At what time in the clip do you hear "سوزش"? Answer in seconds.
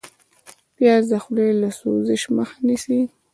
1.79-2.21